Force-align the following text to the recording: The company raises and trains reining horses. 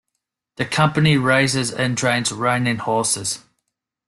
The 0.55 0.65
company 0.65 1.15
raises 1.15 1.71
and 1.71 1.95
trains 1.95 2.31
reining 2.31 2.77
horses. 2.77 3.43